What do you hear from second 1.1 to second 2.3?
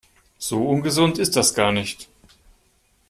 ist das gar nicht.